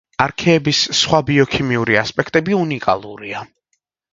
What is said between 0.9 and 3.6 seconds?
სხვა ბიოქიმიური ასპექტები უნიკალურია.